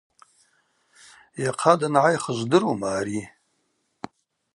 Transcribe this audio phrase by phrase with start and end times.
[1.43, 3.21] Йахъа дангӏайх жвдырума ари?